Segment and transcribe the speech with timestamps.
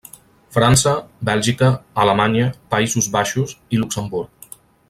[0.55, 0.93] França,
[1.29, 1.69] Bèlgica,
[2.05, 4.55] Alemanya, Països Baixos i Luxemburg.